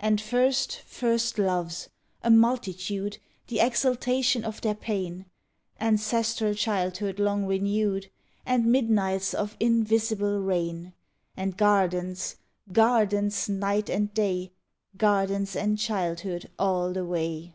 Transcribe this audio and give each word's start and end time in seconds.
And 0.00 0.20
first 0.20 0.80
first 0.86 1.38
loves, 1.38 1.88
a 2.20 2.30
multitude, 2.30 3.18
The 3.46 3.60
exaltation 3.60 4.42
of 4.44 4.60
their 4.60 4.74
pain; 4.74 5.26
Ancestral 5.78 6.54
childhood 6.54 7.20
long 7.20 7.46
renewed; 7.46 8.10
And 8.44 8.66
midnights 8.66 9.32
of 9.32 9.56
invisible 9.60 10.40
rain; 10.40 10.94
And 11.36 11.56
gardens, 11.56 12.34
gardens, 12.72 13.48
night 13.48 13.88
and 13.88 14.12
day, 14.12 14.50
Gardens 14.96 15.54
and 15.54 15.78
childhood 15.78 16.50
all 16.58 16.92
the 16.92 17.04
way. 17.04 17.54